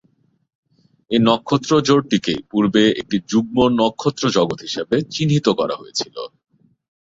[1.11, 6.15] এই নক্ষত্র-জোড়টিকে পূর্বে একটি যুগ্ম-নক্ষত্র জগৎ হিসেবে চিহ্নিত করা হয়েছিল।